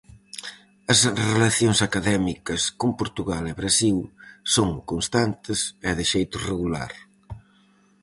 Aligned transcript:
As 0.91 0.99
relacións 1.33 1.79
académicas 1.87 2.61
con 2.79 2.89
Portugal 3.01 3.43
e 3.51 3.59
Brasil 3.61 3.97
son 4.53 4.69
constantes 4.91 5.59
e 5.89 5.91
de 5.97 6.05
xeito 6.11 6.37
regular. 6.49 6.91